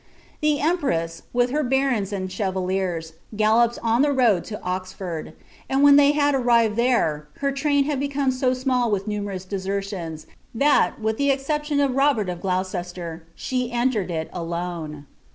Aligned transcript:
The 0.41 0.59
empress, 0.59 1.21
with 1.31 1.51
her 1.51 1.61
barons 1.61 2.11
and 2.11 2.27
chevaliers, 2.31 3.13
galloped 3.35 3.77
on 3.83 4.01
the 4.01 4.07
rnod 4.07 4.51
M 4.51 4.59
Oxford; 4.63 5.33
and 5.69 5.83
when 5.83 5.95
they 5.95 6.13
had 6.13 6.33
arrived 6.33 6.75
there, 6.75 7.27
her 7.37 7.51
train 7.51 7.83
had 7.83 7.99
becomn 7.99 8.29
mi 8.29 8.49
nnill 8.55 8.89
with 8.91 9.07
numerous 9.07 9.45
desertions, 9.45 10.25
that, 10.55 10.99
with 10.99 11.21
ihe 11.21 11.29
exception 11.29 11.79
of 11.79 11.93
Robert 11.93 12.29
of 12.29 12.41
Gloo 12.41 12.63
c«Bler, 12.63 13.21
she 13.35 13.71
entered 13.71 14.09
it 14.09 14.31
alone. 14.33 15.05